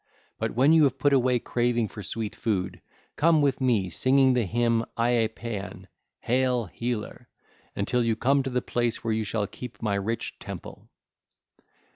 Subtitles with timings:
[0.39, 2.81] But when you have put away craving for sweet food,
[3.17, 5.85] come with me singing the hymn Ie Paean
[6.21, 7.27] (Hail, Healer!),
[7.75, 10.89] until you come to the place where you shall keep my rich temple.